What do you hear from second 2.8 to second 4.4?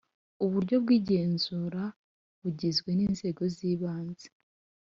ninzego zibanze